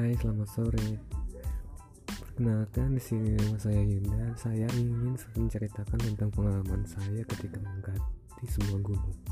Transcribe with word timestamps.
Hai, 0.00 0.16
selamat 0.16 0.48
sore. 0.48 0.96
Perkenalkan 2.08 2.96
di 2.96 3.02
sini 3.04 3.36
nama 3.36 3.60
saya 3.60 3.84
Yunda. 3.84 4.32
Saya 4.32 4.64
ingin 4.80 5.12
menceritakan 5.12 6.00
tentang 6.00 6.32
pengalaman 6.32 6.88
saya 6.88 7.20
ketika 7.28 7.60
mengganti 7.60 8.44
sebuah 8.48 8.80
gunung. 8.80 9.29